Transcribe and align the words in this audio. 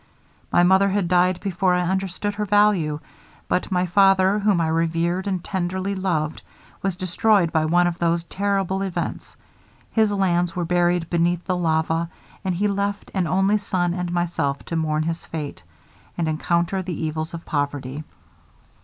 My 0.51 0.63
mother 0.63 0.89
had 0.89 1.07
died 1.07 1.39
before 1.41 1.75
I 1.75 1.81
understood 1.83 2.33
her 2.33 2.45
value; 2.45 2.99
but 3.47 3.71
my 3.71 3.85
father, 3.85 4.39
whom 4.39 4.59
I 4.59 4.67
revered 4.67 5.27
and 5.27 5.43
tenderly 5.43 5.93
loved, 5.93 6.41
was 6.81 6.95
destroyed 6.95 7.51
by 7.51 7.65
one 7.65 7.85
of 7.85 7.99
those 7.99 8.23
terrible 8.23 8.81
events; 8.81 9.35
his 9.91 10.11
lands 10.11 10.55
were 10.55 10.65
buried 10.65 11.07
beneath 11.11 11.45
the 11.45 11.55
lava, 11.55 12.09
and 12.43 12.55
he 12.55 12.67
left 12.67 13.11
an 13.13 13.27
only 13.27 13.59
son 13.59 13.93
and 13.93 14.11
myself 14.11 14.65
to 14.65 14.75
mourn 14.75 15.03
his 15.03 15.23
fate, 15.27 15.61
and 16.17 16.27
encounter 16.27 16.81
the 16.81 16.99
evils 16.99 17.35
of 17.35 17.45
poverty. 17.45 18.03